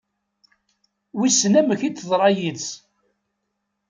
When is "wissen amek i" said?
1.17-1.89